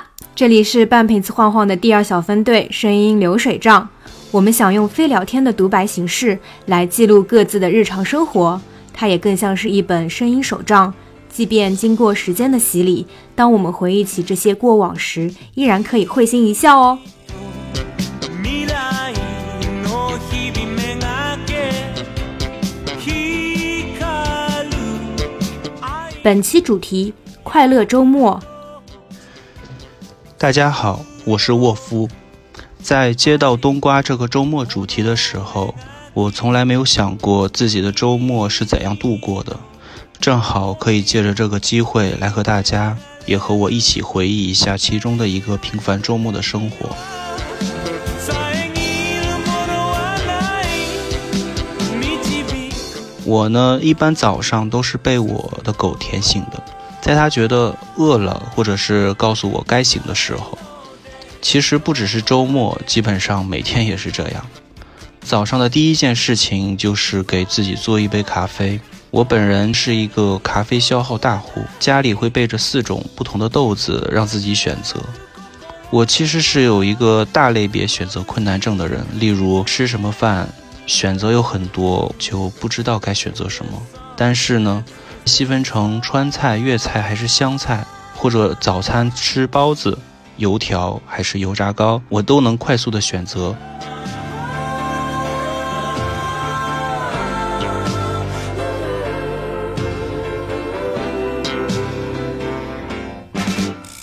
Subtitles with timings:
[0.00, 0.06] 啦！
[0.34, 3.88] 这里是半瓶子晃晃的第二小分队声音流水账。
[4.30, 8.60] 我们想用非聊天的独白形式来记录各自的日常生活，
[8.92, 10.92] 它也更像是一本声音手账。
[11.28, 16.98] 即便经过时间的洗礼，当我们回忆起这些过往时，依然可以会心一笑哦。
[26.22, 28.40] 本期主题：快乐周末。
[30.40, 32.08] 大家好，我是沃夫。
[32.82, 35.74] 在接到冬瓜这个周末主题的时候，
[36.14, 39.60] 我从来没有想过自己的周末是怎样度过的。
[40.18, 42.96] 正好可以借着这个机会来和大家，
[43.26, 46.88] 也和我一起回忆一下其中的一个平凡周末的生活。
[53.26, 56.62] 我呢，一般早上都是被我的狗舔醒的。
[57.00, 60.58] 在他觉得饿了，或者是告诉我该醒的时候，
[61.40, 64.46] 其实不只是周末，基本上每天也是这样。
[65.22, 68.78] 早上的第一件事情就是给自己做一杯咖啡。
[69.10, 75.00] 我本人是一个咖啡消耗大户，家里会备着四种不同的豆子让自己选择。
[75.90, 80.48] 我其实是有一个大类别选择困难症的人，例如吃什么饭，
[80.86, 83.72] 选择有很多，就不知道该选择什么。
[84.14, 84.84] 但是呢。
[85.24, 87.84] 细分成川菜、粤菜还是湘菜，
[88.16, 89.98] 或者早餐吃包子、
[90.36, 93.54] 油条还是油炸糕，我都能快速的选择。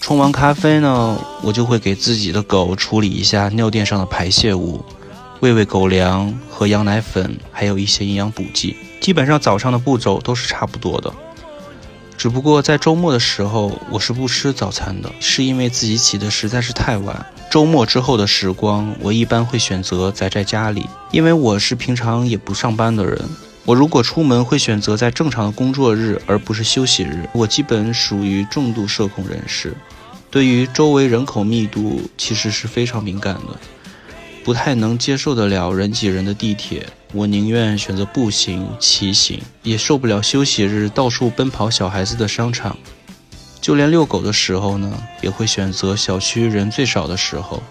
[0.00, 4.84] 冲完咖啡呢，我就会给自己的狗处理一下尿垫上的排泄物，
[5.40, 8.76] 喂喂狗粮和羊奶粉，还有一些营养补剂。
[9.06, 11.12] 基本上早上的步骤都是差不多的，
[12.18, 17.24] 只不过在周末的时候我是不吃早餐的，是因为自己起的实在是太晚。
[17.48, 23.16] 周末之后的时光，我一般会选择宅在家里，因为我是平常也不上班的人。
[23.64, 27.28] 我如果出门会选择在正常的工作日，而不是休息日。
[27.32, 29.72] 我基本属于重度社恐人士，
[30.32, 33.56] 对于周围人口密度其实是非常敏感的。
[34.42, 42.76] 不太能接受得了人挤人的地铁，我宁愿选择步行、骑行，也受不了休息日到处奔跑小孩子的商场。
[43.60, 47.62] 就连遛狗的时候呢，也会选择小区人最少的时候，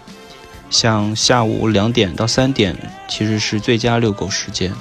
[0.68, 2.76] 像下午两点到三点，
[3.08, 4.72] 其实是最佳遛狗时间。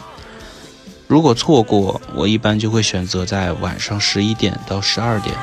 [1.07, 5.35] 如果错过，我一般就会选择在晚上十一点到十二点。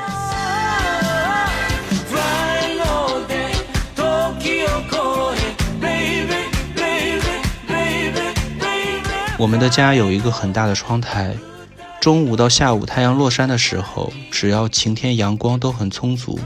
[9.43, 11.35] 我们的家有一个很大的窗台，
[12.01, 16.39] 中午到下午太阳落山的时候，只要晴天阳光都很充足，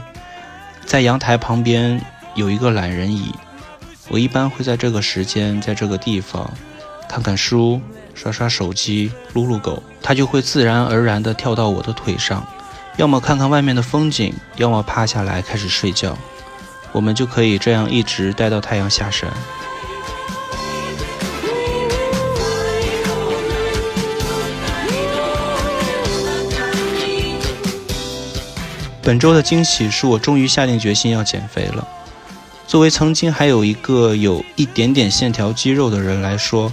[0.83, 2.01] 在阳台旁边
[2.33, 3.31] 有一个懒人椅，
[4.07, 6.51] 我一般会在这个时间在这个地方
[7.07, 7.79] 看看书、
[8.15, 12.43] 刷刷手机、撸撸狗，它就会自然而然地跳到我的腿上，
[12.95, 16.17] 要么看看外面的风景，要么趴下来开始睡觉，
[16.91, 19.31] 我们就可以这样一直待到太阳下山。
[29.07, 31.87] 本周的惊喜是我终于下定决心要减肥了。
[32.67, 36.69] 作为曾经还有一个有一点点线条肌肉的人来说，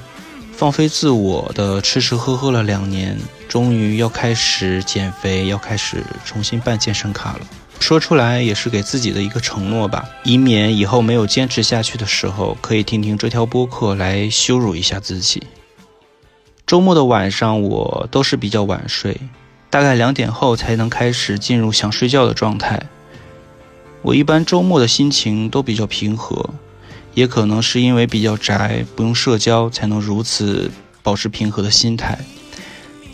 [0.51, 3.17] 放飞自我的吃吃喝喝了两年，
[3.49, 7.47] 终于要开始减肥，要开始重新办健身卡了。
[7.79, 15.41] 说出来也是给自己的一个承诺吧，以免以后没有坚持下去的时候，可以听听这条播客来羞辱一下自己。
[16.67, 19.17] 周末的晚上我都是比较晚睡。
[19.75, 22.81] 大概两点后才能开始进入想睡觉的状态。
[24.03, 26.51] 我一般周末的心情都比较平和，
[27.15, 30.71] 也可能是因为比较宅，不用社交，才能如此
[31.03, 32.17] 保持平和的心态。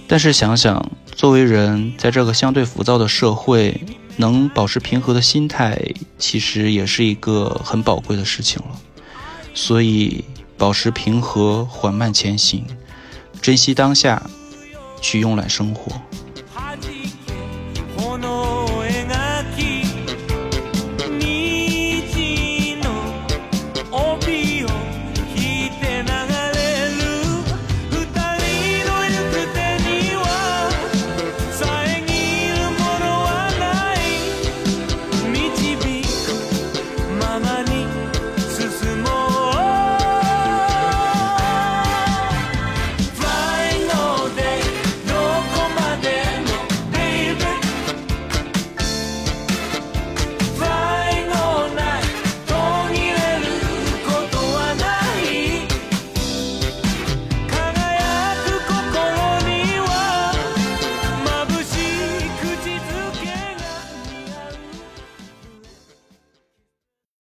[0.07, 3.81] 但是想想，作为人，在这个相对浮躁的社会，
[4.19, 5.81] 能保持平和的心态，
[6.19, 8.79] 其实也是一个很宝贵的事情了。
[9.55, 10.23] 所以，
[10.59, 12.67] 保持平和，缓慢前行，
[13.41, 14.29] 珍惜当下，
[15.01, 15.99] 去慵懒生活。
[18.31, 18.70] know.